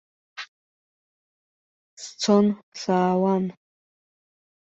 [2.03, 2.45] Сцон,
[2.81, 3.45] саауан.